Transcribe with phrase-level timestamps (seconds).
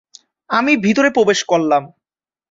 [0.49, 1.83] আমি ভিতরে প্রবেশ করলাম।